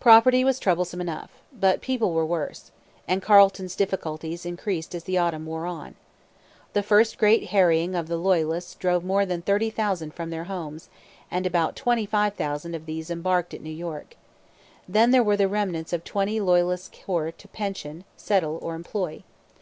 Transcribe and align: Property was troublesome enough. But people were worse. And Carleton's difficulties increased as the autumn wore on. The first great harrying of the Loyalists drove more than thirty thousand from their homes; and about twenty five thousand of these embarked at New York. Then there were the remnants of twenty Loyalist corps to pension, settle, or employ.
Property 0.00 0.44
was 0.44 0.58
troublesome 0.58 0.98
enough. 0.98 1.30
But 1.52 1.82
people 1.82 2.14
were 2.14 2.24
worse. 2.24 2.70
And 3.06 3.20
Carleton's 3.20 3.76
difficulties 3.76 4.46
increased 4.46 4.94
as 4.94 5.04
the 5.04 5.18
autumn 5.18 5.44
wore 5.44 5.66
on. 5.66 5.94
The 6.72 6.82
first 6.82 7.18
great 7.18 7.48
harrying 7.48 7.94
of 7.94 8.08
the 8.08 8.16
Loyalists 8.16 8.74
drove 8.74 9.04
more 9.04 9.26
than 9.26 9.42
thirty 9.42 9.68
thousand 9.68 10.14
from 10.14 10.30
their 10.30 10.44
homes; 10.44 10.88
and 11.30 11.44
about 11.44 11.76
twenty 11.76 12.06
five 12.06 12.32
thousand 12.32 12.74
of 12.74 12.86
these 12.86 13.10
embarked 13.10 13.52
at 13.52 13.60
New 13.60 13.68
York. 13.68 14.16
Then 14.88 15.10
there 15.10 15.22
were 15.22 15.36
the 15.36 15.48
remnants 15.48 15.92
of 15.92 16.02
twenty 16.02 16.40
Loyalist 16.40 16.96
corps 17.04 17.30
to 17.32 17.48
pension, 17.48 18.04
settle, 18.16 18.58
or 18.62 18.74
employ. 18.74 19.22